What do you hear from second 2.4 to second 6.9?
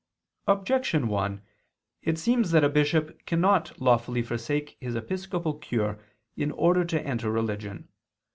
that a bishop cannot lawfully forsake his episcopal cure in order